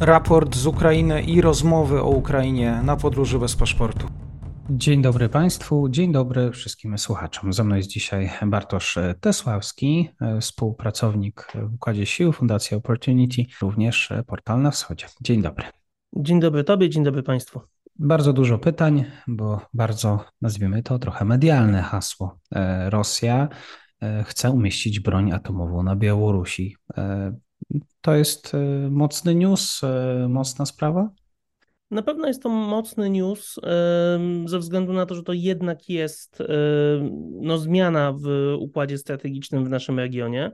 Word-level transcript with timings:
raport 0.00 0.56
z 0.56 0.66
Ukrainy 0.66 1.22
i 1.22 1.40
rozmowy 1.40 2.02
o 2.02 2.08
Ukrainie 2.08 2.80
na 2.84 2.96
podróży 2.96 3.38
bez 3.38 3.56
paszportu. 3.56 4.06
Dzień 4.70 5.02
dobry 5.02 5.28
Państwu, 5.28 5.88
dzień 5.88 6.12
dobry 6.12 6.50
wszystkim 6.50 6.98
słuchaczom. 6.98 7.52
Ze 7.52 7.64
mną 7.64 7.76
jest 7.76 7.88
dzisiaj 7.88 8.30
Bartosz 8.46 8.98
Tesławski, 9.20 10.08
współpracownik 10.40 11.52
w 11.54 11.74
Układzie 11.74 12.06
Sił 12.06 12.32
Fundacji 12.32 12.76
Opportunity, 12.76 13.42
również 13.62 14.12
portal 14.26 14.62
na 14.62 14.70
wschodzie. 14.70 15.06
Dzień 15.20 15.42
dobry. 15.42 15.64
Dzień 16.16 16.40
dobry 16.40 16.64
Tobie, 16.64 16.88
dzień 16.88 17.04
dobry 17.04 17.22
Państwu. 17.22 17.60
Bardzo 17.98 18.32
dużo 18.32 18.58
pytań, 18.58 19.04
bo 19.28 19.60
bardzo, 19.74 20.24
nazwijmy 20.42 20.82
to, 20.82 20.98
trochę 20.98 21.24
medialne 21.24 21.82
hasło. 21.82 22.38
E, 22.54 22.90
Rosja 22.90 23.48
e, 24.02 24.24
chce 24.24 24.50
umieścić 24.50 25.00
broń 25.00 25.32
atomową 25.32 25.82
na 25.82 25.96
Białorusi. 25.96 26.76
E, 27.74 27.78
to 28.00 28.14
jest 28.14 28.52
mocny 28.90 29.34
news, 29.34 29.80
mocna 30.28 30.66
sprawa? 30.66 31.10
Na 31.90 32.02
pewno 32.02 32.28
jest 32.28 32.42
to 32.42 32.48
mocny 32.48 33.10
news, 33.10 33.60
ze 34.46 34.58
względu 34.58 34.92
na 34.92 35.06
to, 35.06 35.14
że 35.14 35.22
to 35.22 35.32
jednak 35.32 35.88
jest 35.88 36.38
no, 37.40 37.58
zmiana 37.58 38.12
w 38.12 38.54
układzie 38.58 38.98
strategicznym 38.98 39.64
w 39.64 39.68
naszym 39.68 39.98
regionie. 39.98 40.50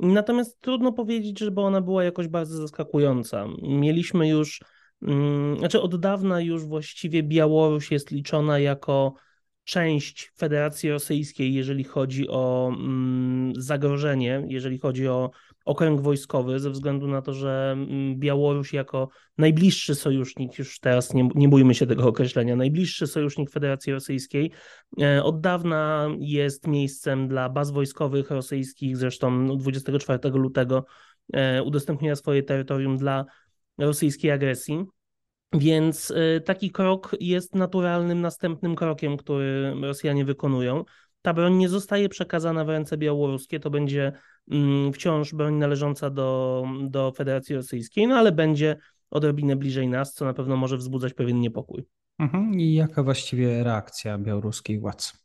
Natomiast 0.00 0.60
trudno 0.60 0.92
powiedzieć, 0.92 1.38
żeby 1.38 1.60
ona 1.60 1.80
była 1.80 2.04
jakoś 2.04 2.28
bardzo 2.28 2.56
zaskakująca. 2.56 3.46
Mieliśmy 3.62 4.28
już 4.28 4.60
Mm, 5.02 5.58
znaczy 5.58 5.80
od 5.80 6.00
dawna 6.00 6.40
już 6.40 6.64
właściwie 6.64 7.22
Białoruś 7.22 7.90
jest 7.90 8.10
liczona 8.10 8.58
jako 8.58 9.14
część 9.64 10.32
Federacji 10.36 10.90
Rosyjskiej, 10.90 11.54
jeżeli 11.54 11.84
chodzi 11.84 12.28
o 12.28 12.72
mm, 12.74 13.52
zagrożenie, 13.56 14.44
jeżeli 14.48 14.78
chodzi 14.78 15.08
o 15.08 15.30
okręg 15.64 16.00
wojskowy, 16.00 16.60
ze 16.60 16.70
względu 16.70 17.08
na 17.08 17.22
to, 17.22 17.34
że 17.34 17.70
mm, 17.72 18.18
Białoruś 18.18 18.72
jako 18.72 19.08
najbliższy 19.38 19.94
sojusznik, 19.94 20.58
już 20.58 20.80
teraz 20.80 21.14
nie, 21.14 21.28
nie 21.34 21.48
bójmy 21.48 21.74
się 21.74 21.86
tego 21.86 22.08
określenia, 22.08 22.56
najbliższy 22.56 23.06
sojusznik 23.06 23.50
Federacji 23.50 23.92
Rosyjskiej, 23.92 24.50
e, 25.00 25.22
od 25.22 25.40
dawna 25.40 26.08
jest 26.18 26.66
miejscem 26.66 27.28
dla 27.28 27.48
baz 27.48 27.70
wojskowych 27.70 28.30
rosyjskich, 28.30 28.96
zresztą 28.96 29.56
24 29.58 30.28
lutego 30.30 30.84
e, 31.32 31.62
udostępniła 31.62 32.16
swoje 32.16 32.42
terytorium 32.42 32.96
dla 32.96 33.24
rosyjskiej 33.78 34.30
agresji. 34.30 34.84
Więc 35.52 36.10
y, 36.10 36.42
taki 36.44 36.70
krok 36.70 37.16
jest 37.20 37.54
naturalnym 37.54 38.20
następnym 38.20 38.76
krokiem, 38.76 39.16
który 39.16 39.74
Rosjanie 39.82 40.24
wykonują. 40.24 40.84
Ta 41.22 41.34
broń 41.34 41.54
nie 41.54 41.68
zostaje 41.68 42.08
przekazana 42.08 42.64
w 42.64 42.68
ręce 42.68 42.96
białoruskie, 42.96 43.60
to 43.60 43.70
będzie 43.70 44.12
mm, 44.50 44.92
wciąż 44.92 45.34
broń 45.34 45.54
należąca 45.54 46.10
do, 46.10 46.64
do 46.82 47.12
Federacji 47.12 47.56
Rosyjskiej, 47.56 48.06
no 48.06 48.16
ale 48.16 48.32
będzie 48.32 48.76
odrobinę 49.10 49.56
bliżej 49.56 49.88
nas, 49.88 50.14
co 50.14 50.24
na 50.24 50.34
pewno 50.34 50.56
może 50.56 50.76
wzbudzać 50.76 51.14
pewien 51.14 51.40
niepokój. 51.40 51.84
Mhm. 52.18 52.54
I 52.54 52.74
jaka 52.74 53.02
właściwie 53.02 53.64
reakcja 53.64 54.18
białoruskiej 54.18 54.80
władz? 54.80 55.19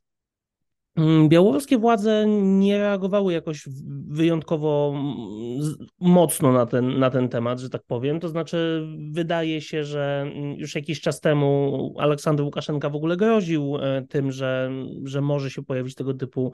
Mm, 0.98 1.30
białoruskie 1.30 1.78
władze 1.78 2.26
nie 2.42 2.78
reagowały 2.78 3.34
jakoś 3.34 3.68
wyjątkowo 4.08 4.94
mm, 4.96 5.76
mocno 6.00 6.52
na 6.52 6.66
ten, 6.66 7.00
na 7.00 7.10
ten 7.10 7.30
temat, 7.30 7.60
że 7.60 7.70
tak 7.70 7.84
powiem. 7.88 8.20
To 8.20 8.30
znaczy, 8.30 8.88
wydaje 9.12 9.62
się, 9.62 9.84
że 9.84 10.22
mm, 10.22 10.56
już 10.56 10.76
jakiś 10.76 11.02
czas 11.02 11.20
temu 11.20 11.94
Aleksander 12.00 12.46
Łukaszenka 12.46 12.90
w 12.90 12.96
ogóle 12.96 13.18
groził 13.18 13.78
e, 13.78 14.06
tym, 14.10 14.32
że, 14.32 14.72
że 15.04 15.22
może 15.22 15.52
się 15.52 15.64
pojawić 15.64 15.96
tego 15.96 16.14
typu, 16.14 16.54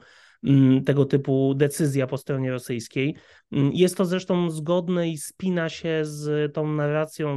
tego 0.86 1.04
typu 1.04 1.54
decyzja 1.54 2.06
po 2.06 2.18
stronie 2.18 2.50
rosyjskiej. 2.50 3.16
Jest 3.72 3.96
to 3.96 4.04
zresztą 4.04 4.50
zgodne 4.50 5.08
i 5.08 5.18
spina 5.18 5.68
się 5.68 6.00
z 6.02 6.54
tą 6.54 6.72
narracją 6.72 7.36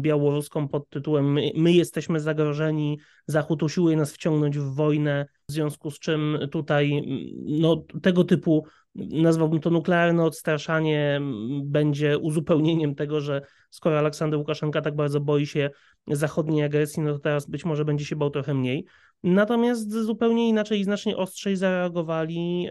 białoruską 0.00 0.68
pod 0.68 0.88
tytułem 0.88 1.32
My, 1.32 1.50
my 1.56 1.72
jesteśmy 1.72 2.20
zagrożeni, 2.20 2.98
Zachód 3.26 3.62
usiłuje 3.62 3.96
nas 3.96 4.12
wciągnąć 4.12 4.58
w 4.58 4.74
wojnę 4.74 5.26
w 5.48 5.52
związku 5.52 5.90
z 5.90 5.98
czym 5.98 6.38
tutaj 6.50 7.02
no, 7.44 7.84
tego 8.02 8.24
typu, 8.24 8.66
nazwałbym 8.94 9.60
to 9.60 9.70
nuklearne 9.70 10.24
odstraszanie, 10.24 11.20
będzie 11.64 12.18
uzupełnieniem 12.18 12.94
tego, 12.94 13.20
że 13.20 13.42
skoro 13.70 13.98
Aleksander 13.98 14.38
Łukaszenka 14.38 14.82
tak 14.82 14.96
bardzo 14.96 15.20
boi 15.20 15.46
się 15.46 15.70
zachodniej 16.06 16.64
agresji, 16.64 17.02
no 17.02 17.12
to 17.12 17.18
teraz 17.18 17.46
być 17.46 17.64
może 17.64 17.84
będzie 17.84 18.04
się 18.04 18.16
bał 18.16 18.30
trochę 18.30 18.54
mniej. 18.54 18.84
Natomiast 19.22 19.92
zupełnie 19.92 20.48
inaczej 20.48 20.80
i 20.80 20.84
znacznie 20.84 21.16
ostrzej 21.16 21.56
zareagowali 21.56 22.68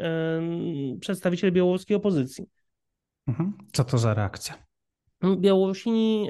przedstawiciele 1.00 1.52
białoruskiej 1.52 1.98
opozycji. 1.98 2.46
Mhm. 3.28 3.54
Co 3.74 3.84
to 3.84 3.98
za 3.98 4.14
reakcja? 4.14 4.56
Białorusini 5.38 6.28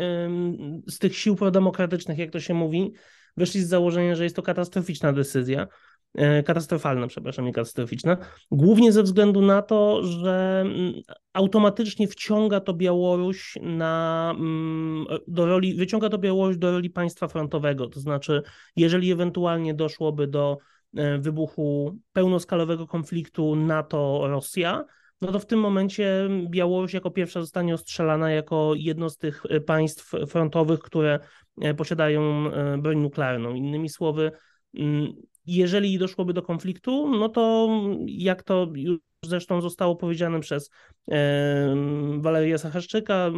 z 0.88 1.00
tych 1.00 1.18
sił 1.18 1.36
prodemokratycznych, 1.36 2.18
jak 2.18 2.32
to 2.32 2.40
się 2.40 2.54
mówi, 2.54 2.94
wyszli 3.38 3.62
z 3.62 3.68
założenia, 3.68 4.16
że 4.16 4.24
jest 4.24 4.36
to 4.36 4.42
katastroficzna 4.42 5.14
decyzja, 5.14 5.68
katastrofalna, 6.46 7.08
przepraszam, 7.08 7.46
nie 7.46 7.54
katastroficzna, 7.54 8.18
głównie 8.52 8.92
ze 8.92 9.04
względu 9.04 9.42
na 9.42 9.62
to, 9.62 10.04
że 10.04 10.62
mm, 10.66 10.94
automatycznie 11.34 12.08
wciąga 12.08 12.60
to 12.60 12.74
Białoruś 12.74 13.58
na, 13.62 14.34
mm, 14.40 15.06
do 15.28 15.46
roli, 15.46 15.76
wyciąga 15.76 16.10
to 16.10 16.18
Białoruś 16.18 16.58
do 16.58 16.72
roli 16.72 16.90
państwa 16.90 17.28
frontowego, 17.28 17.88
to 17.88 18.00
znaczy 18.00 18.42
jeżeli 18.76 19.12
ewentualnie 19.12 19.74
doszłoby 19.74 20.28
do 20.28 20.58
e, 20.96 21.18
wybuchu 21.18 21.98
pełnoskalowego 22.14 22.88
konfliktu 22.88 23.56
NATO-Rosja, 23.56 24.86
no 25.22 25.32
to 25.32 25.40
w 25.40 25.46
tym 25.46 25.60
momencie 25.60 26.30
Białoruś 26.50 26.94
jako 26.94 27.12
pierwsza 27.12 27.42
zostanie 27.42 27.74
ostrzelana 27.74 28.32
jako 28.32 28.74
jedno 28.76 29.10
z 29.10 29.18
tych 29.18 29.44
e, 29.50 29.62
państw 29.62 30.12
frontowych, 30.28 30.80
które 30.80 31.20
posiadają 31.78 32.52
broń 32.78 32.98
nuklearną. 32.98 33.54
Innymi 33.54 33.90
słowy, 33.90 34.32
mm, 34.74 35.14
jeżeli 35.48 35.98
doszłoby 35.98 36.34
do 36.34 36.42
konfliktu, 36.42 37.18
no 37.20 37.30
to 37.30 37.70
jak 38.06 38.44
to 38.44 38.68
już 38.76 39.00
zresztą 39.26 39.62
zostało 39.62 39.96
powiedziane 39.96 40.40
przez 40.40 40.70
e, 41.12 41.76
Waleria 42.18 42.58
Sacharczyka, 42.58 43.32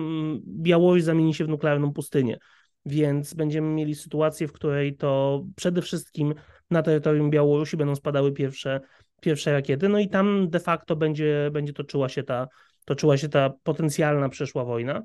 Białoruś 0.48 1.04
zamieni 1.04 1.34
się 1.34 1.46
w 1.46 1.50
nuklearną 1.50 1.94
pustynię. 1.94 2.38
Więc 2.86 3.34
będziemy 3.34 3.68
mieli 3.68 3.96
sytuację, 3.96 4.48
w 4.48 4.52
której 4.52 4.96
to 4.96 5.44
przede 5.56 5.82
wszystkim 5.82 6.34
na 6.72 6.82
terytorium 6.82 7.30
Białorusi 7.30 7.78
będą 7.78 7.96
spadały 7.96 8.32
pierwsze, 8.32 8.82
pierwsze 9.22 9.52
rakiety, 9.52 9.90
no 9.90 10.00
i 10.00 10.10
tam 10.10 10.50
de 10.50 10.60
facto 10.60 10.96
będzie, 10.96 11.50
będzie 11.54 11.74
toczyła, 11.74 12.10
się 12.10 12.24
ta, 12.24 12.48
toczyła 12.86 13.18
się 13.18 13.30
ta 13.30 13.50
potencjalna 13.64 14.30
przyszła 14.30 14.66
wojna, 14.66 15.02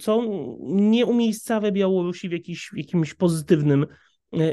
co 0.00 0.22
nie 0.60 1.06
umiejscawia 1.06 1.70
Białorusi 1.70 2.28
w, 2.28 2.32
jakiś, 2.32 2.70
w 2.72 2.76
jakimś 2.76 3.14
pozytywnym 3.14 3.86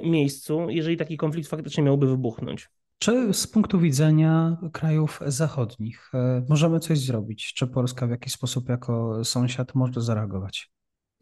miejscu, 0.04 0.70
jeżeli 0.70 0.98
taki 0.98 1.18
konflikt 1.18 1.50
faktycznie 1.50 1.84
miałby 1.84 2.08
wybuchnąć. 2.08 2.70
Czy 3.00 3.34
z 3.34 3.48
punktu 3.48 3.80
widzenia 3.80 4.58
krajów 4.74 5.20
zachodnich 5.26 6.12
e, 6.14 6.46
możemy 6.50 6.80
coś 6.80 7.00
zrobić? 7.00 7.54
Czy 7.54 7.68
Polska 7.68 8.08
w 8.08 8.10
jakiś 8.10 8.34
sposób 8.34 8.70
jako 8.70 9.24
sąsiad 9.24 9.76
może 9.76 10.02
zareagować? 10.02 10.75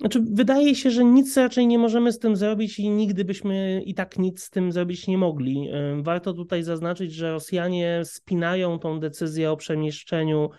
Znaczy, 0.04 0.24
wydaje 0.32 0.76
się, 0.76 0.92
że 0.92 1.04
nic 1.04 1.38
raczej 1.38 1.68
nie 1.68 1.80
możemy 1.80 2.12
z 2.12 2.20
tym 2.20 2.36
zrobić 2.36 2.80
i 2.80 2.90
nigdy 2.90 3.26
byśmy 3.26 3.82
i 3.86 3.94
tak 3.94 4.20
nic 4.20 4.44
z 4.44 4.50
tym 4.50 4.72
zrobić 4.72 5.08
nie 5.08 5.18
mogli. 5.18 5.70
Warto 6.02 6.34
tutaj 6.34 6.64
zaznaczyć, 6.64 7.14
że 7.14 7.32
Rosjanie 7.32 8.02
spinają 8.06 8.80
tą 8.80 9.00
decyzję 9.00 9.52
o 9.52 9.58
przemieszczeniu 9.58 10.50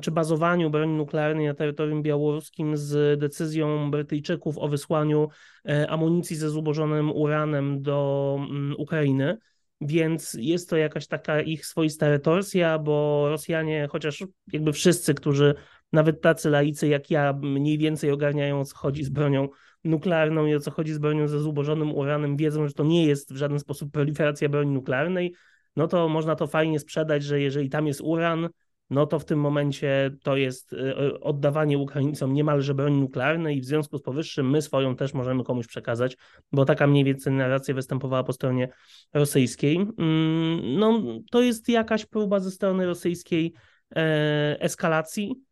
czy 0.00 0.10
bazowaniu 0.10 0.70
broni 0.70 0.92
nuklearnej 0.92 1.46
na 1.46 1.54
terytorium 1.54 2.02
białoruskim 2.02 2.76
z 2.76 3.20
decyzją 3.20 3.90
Brytyjczyków 3.90 4.58
o 4.58 4.68
wysłaniu 4.68 5.28
e, 5.68 5.90
amunicji 5.90 6.36
ze 6.36 6.50
zubożonym 6.50 7.12
uranem 7.12 7.82
do 7.82 8.38
Ukrainy. 8.78 9.38
Więc 9.80 10.36
jest 10.40 10.70
to 10.70 10.76
jakaś 10.76 11.06
taka 11.06 11.40
ich 11.40 11.66
swoista 11.66 12.08
retorsja, 12.08 12.78
bo 12.78 13.26
Rosjanie, 13.28 13.88
chociaż 13.90 14.24
jakby 14.52 14.72
wszyscy, 14.72 15.14
którzy 15.14 15.54
nawet 15.92 16.20
tacy 16.20 16.50
laicy 16.50 16.88
jak 16.88 17.10
ja 17.10 17.32
mniej 17.32 17.78
więcej 17.78 18.10
ogarniają 18.10 18.60
o 18.60 18.64
co 18.64 18.76
chodzi 18.76 19.04
z 19.04 19.08
bronią 19.08 19.48
nuklearną 19.84 20.46
i 20.46 20.54
o 20.54 20.60
co 20.60 20.70
chodzi 20.70 20.92
z 20.92 20.98
bronią 20.98 21.28
ze 21.28 21.40
zubożonym 21.40 21.94
uranem, 21.94 22.36
wiedzą, 22.36 22.66
że 22.66 22.74
to 22.74 22.84
nie 22.84 23.06
jest 23.06 23.32
w 23.32 23.36
żaden 23.36 23.58
sposób 23.58 23.92
proliferacja 23.92 24.48
broni 24.48 24.70
nuklearnej, 24.70 25.34
no 25.76 25.88
to 25.88 26.08
można 26.08 26.36
to 26.36 26.46
fajnie 26.46 26.78
sprzedać, 26.78 27.22
że 27.22 27.40
jeżeli 27.40 27.70
tam 27.70 27.86
jest 27.86 28.00
uran, 28.00 28.48
no 28.90 29.06
to 29.06 29.18
w 29.18 29.24
tym 29.24 29.40
momencie 29.40 30.16
to 30.22 30.36
jest 30.36 30.72
e, 30.72 31.20
oddawanie 31.20 31.78
Ukraińcom 31.78 32.32
niemalże 32.32 32.74
broni 32.74 33.00
nuklearnej 33.00 33.56
i 33.56 33.60
w 33.60 33.64
związku 33.64 33.98
z 33.98 34.02
powyższym 34.02 34.50
my 34.50 34.62
swoją 34.62 34.96
też 34.96 35.14
możemy 35.14 35.44
komuś 35.44 35.66
przekazać, 35.66 36.16
bo 36.52 36.64
taka 36.64 36.86
mniej 36.86 37.04
więcej 37.04 37.32
narracja 37.32 37.74
występowała 37.74 38.24
po 38.24 38.32
stronie 38.32 38.68
rosyjskiej. 39.14 39.76
Mm, 39.76 40.78
no 40.78 41.02
to 41.30 41.42
jest 41.42 41.68
jakaś 41.68 42.06
próba 42.06 42.40
ze 42.40 42.50
strony 42.50 42.86
rosyjskiej 42.86 43.52
e, 43.96 44.56
eskalacji, 44.60 45.45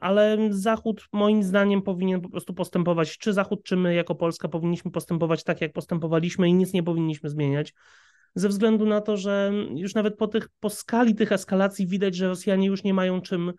ale 0.00 0.38
Zachód 0.50 1.08
moim 1.12 1.42
zdaniem 1.42 1.82
powinien 1.82 2.20
po 2.20 2.28
prostu 2.28 2.54
postępować, 2.54 3.18
czy 3.18 3.32
Zachód, 3.32 3.62
czy 3.64 3.76
my 3.76 3.94
jako 3.94 4.14
Polska 4.14 4.48
powinniśmy 4.48 4.90
postępować 4.90 5.44
tak, 5.44 5.60
jak 5.60 5.72
postępowaliśmy 5.72 6.48
i 6.48 6.54
nic 6.54 6.72
nie 6.72 6.82
powinniśmy 6.82 7.30
zmieniać, 7.30 7.74
ze 8.34 8.48
względu 8.48 8.86
na 8.86 9.00
to, 9.00 9.16
że 9.16 9.52
już 9.74 9.94
nawet 9.94 10.16
po, 10.16 10.26
tych, 10.26 10.48
po 10.60 10.70
skali 10.70 11.14
tych 11.14 11.32
eskalacji 11.32 11.86
widać, 11.86 12.16
że 12.16 12.28
Rosjanie 12.28 12.66
już 12.66 12.84
nie 12.84 12.94
mają 12.94 13.20
czym, 13.20 13.52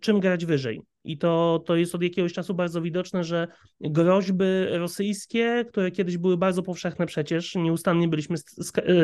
czym 0.00 0.20
grać 0.20 0.46
wyżej. 0.46 0.82
I 1.04 1.18
to, 1.18 1.62
to 1.66 1.76
jest 1.76 1.94
od 1.94 2.02
jakiegoś 2.02 2.32
czasu 2.32 2.54
bardzo 2.54 2.82
widoczne, 2.82 3.24
że 3.24 3.48
groźby 3.80 4.44
rosyjskie, 4.70 5.64
które 5.68 5.90
kiedyś 5.90 6.18
były 6.18 6.36
bardzo 6.36 6.62
powszechne 6.62 7.06
przecież, 7.06 7.54
nieustannie 7.54 8.08
byliśmy 8.08 8.36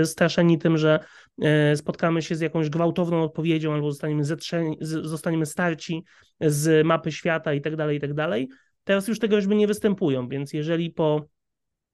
straszeni 0.04 0.58
tym, 0.58 0.78
że 0.78 1.00
spotkamy 1.74 2.22
się 2.22 2.34
z 2.34 2.40
jakąś 2.40 2.70
gwałtowną 2.70 3.22
odpowiedzią 3.22 3.72
albo 3.72 3.90
zostaniemy, 3.90 4.24
zetrzeni, 4.24 4.76
zostaniemy 4.80 5.46
starci 5.46 6.04
z 6.40 6.86
mapy 6.86 7.12
świata 7.12 7.54
i 7.54 7.60
tak 7.60 7.76
dalej, 7.76 7.96
i 7.96 8.00
tak. 8.00 8.10
Teraz 8.84 9.08
już 9.08 9.18
te 9.18 9.28
groźby 9.28 9.56
nie 9.56 9.66
występują, 9.66 10.28
więc 10.28 10.52
jeżeli 10.52 10.90
po 10.90 11.26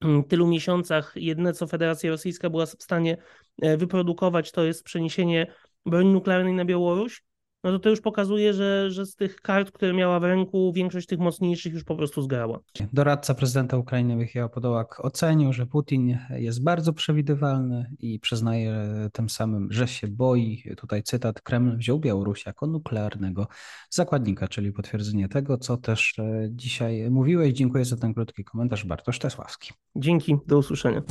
mm, 0.00 0.24
tylu 0.24 0.46
miesiącach 0.46 1.12
jedne, 1.16 1.52
co 1.52 1.66
Federacja 1.66 2.10
Rosyjska 2.10 2.50
była 2.50 2.66
w 2.66 2.70
stanie 2.70 3.16
wyprodukować, 3.58 4.52
to 4.52 4.64
jest 4.64 4.84
przeniesienie 4.84 5.46
broni 5.86 6.12
nuklearnej 6.12 6.52
na 6.52 6.64
Białoruś, 6.64 7.22
no 7.66 7.72
to 7.72 7.78
to 7.78 7.90
już 7.90 8.00
pokazuje, 8.00 8.54
że, 8.54 8.90
że 8.90 9.06
z 9.06 9.16
tych 9.16 9.40
kart, 9.40 9.70
które 9.70 9.92
miała 9.92 10.20
w 10.20 10.24
ręku, 10.24 10.72
większość 10.72 11.06
tych 11.06 11.18
mocniejszych 11.18 11.72
już 11.72 11.84
po 11.84 11.96
prostu 11.96 12.22
zgrała. 12.22 12.58
Doradca 12.92 13.34
prezydenta 13.34 13.76
Ukrainy 13.76 14.16
Michał 14.16 14.48
Podołak 14.48 15.04
ocenił, 15.04 15.52
że 15.52 15.66
Putin 15.66 16.18
jest 16.30 16.64
bardzo 16.64 16.92
przewidywalny 16.92 17.90
i 17.98 18.20
przyznaje 18.20 18.88
tym 19.12 19.28
samym, 19.28 19.72
że 19.72 19.88
się 19.88 20.08
boi. 20.08 20.62
Tutaj 20.76 21.02
cytat, 21.02 21.40
Kreml 21.40 21.76
wziął 21.76 21.98
Białoruś 21.98 22.46
jako 22.46 22.66
nuklearnego 22.66 23.46
zakładnika, 23.90 24.48
czyli 24.48 24.72
potwierdzenie 24.72 25.28
tego, 25.28 25.58
co 25.58 25.76
też 25.76 26.18
e, 26.18 26.48
dzisiaj 26.50 27.10
mówiłeś. 27.10 27.52
Dziękuję 27.52 27.84
za 27.84 27.96
ten 27.96 28.14
krótki 28.14 28.44
komentarz. 28.44 28.84
Bartosz 28.84 29.18
Tesławski. 29.18 29.72
Dzięki, 29.96 30.36
do 30.46 30.58
usłyszenia. 30.58 31.02